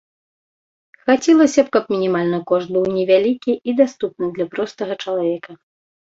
Хацелася 1.09 1.61
б 1.67 1.69
каб 1.75 1.83
мінімальны 1.95 2.39
кошт 2.51 2.67
быў 2.77 2.85
невялікі 2.95 3.53
і 3.73 3.75
даступны 3.81 4.25
для 4.39 4.45
простага 4.55 4.93
чалавека. 5.05 5.51